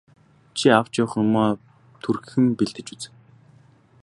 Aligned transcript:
Чи 0.57 0.65
авч 0.79 0.93
явах 1.03 1.13
юмаа 1.23 1.49
түргэхэн 2.01 2.45
бэлдэж 2.57 2.87
үз. 2.93 3.03